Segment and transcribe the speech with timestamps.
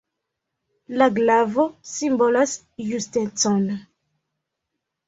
[1.01, 2.57] La glavo simbolas
[2.89, 3.65] justecon.